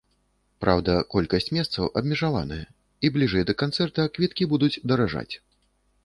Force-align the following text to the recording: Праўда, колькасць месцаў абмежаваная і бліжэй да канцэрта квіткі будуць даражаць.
Праўда, 0.63 0.93
колькасць 1.15 1.51
месцаў 1.57 1.89
абмежаваная 2.01 2.57
і 3.09 3.11
бліжэй 3.17 3.43
да 3.49 3.53
канцэрта 3.63 4.05
квіткі 4.15 4.47
будуць 4.55 4.71
даражаць. 4.93 5.29